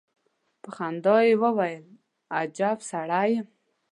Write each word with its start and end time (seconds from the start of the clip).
په 0.61 0.69
خندا 0.75 1.15
يې 1.25 1.33
وويل: 1.43 1.85
اجب 2.39 2.77
سړی 2.91 3.27
يم. 3.35 3.47